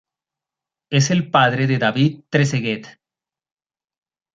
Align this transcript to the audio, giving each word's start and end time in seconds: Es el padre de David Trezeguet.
Es 0.89 1.11
el 1.11 1.29
padre 1.29 1.67
de 1.67 1.77
David 1.77 2.21
Trezeguet. 2.31 2.87